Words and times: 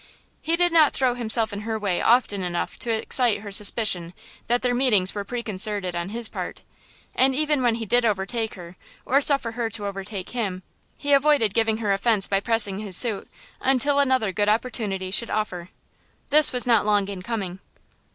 He 0.41 0.55
did 0.55 0.71
not 0.71 0.93
throw 0.93 1.13
himself 1.13 1.53
in 1.53 1.61
her 1.61 1.77
way 1.77 2.01
often 2.01 2.41
enough 2.41 2.79
to 2.79 2.89
excite 2.89 3.41
her 3.41 3.51
suspicion 3.51 4.15
that 4.47 4.63
their 4.63 4.73
meetings 4.73 5.13
were 5.13 5.23
preconcerted 5.23 5.95
on 5.95 6.09
his 6.09 6.27
part, 6.27 6.63
and 7.13 7.35
even 7.35 7.61
when 7.61 7.75
he 7.75 7.85
did 7.85 8.03
overtake 8.03 8.55
her 8.55 8.77
or 9.05 9.21
suffer 9.21 9.51
her 9.51 9.69
to 9.69 9.85
overtake 9.85 10.31
him, 10.31 10.63
he 10.97 11.13
avoided 11.13 11.53
giving 11.53 11.77
her 11.77 11.93
offense 11.93 12.25
by 12.25 12.39
pressing 12.39 12.79
his 12.79 12.97
suit 12.97 13.29
until 13.61 13.99
another 13.99 14.31
good 14.31 14.49
opportunity 14.49 15.11
should 15.11 15.29
offer. 15.29 15.69
This 16.31 16.51
was 16.51 16.65
not 16.65 16.83
long 16.83 17.07
in 17.07 17.21
coming. 17.21 17.59